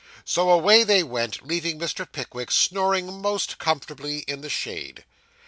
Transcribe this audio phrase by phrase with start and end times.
[0.25, 2.11] So away they went, leaving Mr.
[2.11, 5.05] Pickwick snoring most comfortably in the shade.